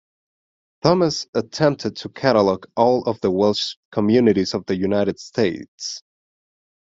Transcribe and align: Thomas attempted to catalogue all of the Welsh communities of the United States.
Thomas 0.81 1.27
attempted 1.35 1.95
to 1.97 2.09
catalogue 2.09 2.65
all 2.75 3.03
of 3.03 3.21
the 3.21 3.29
Welsh 3.29 3.75
communities 3.91 4.55
of 4.55 4.65
the 4.65 4.75
United 4.75 5.19
States. 5.19 6.01